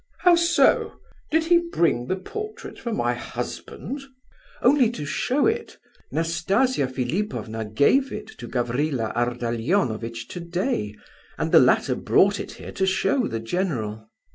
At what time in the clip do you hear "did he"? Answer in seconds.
1.29-1.59